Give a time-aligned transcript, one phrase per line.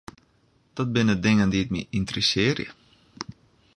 [0.77, 2.67] Dat binne dingen dy't my ynteressearje.